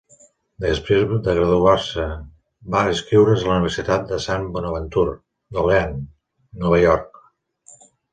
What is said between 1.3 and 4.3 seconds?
graduar-se va inscriure's a la universitat de